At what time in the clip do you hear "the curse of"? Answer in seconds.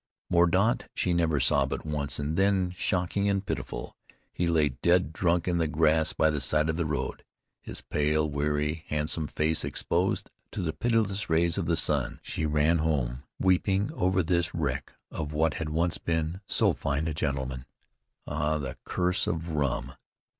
18.57-19.49